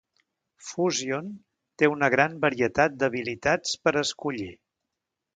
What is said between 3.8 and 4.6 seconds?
per escollir.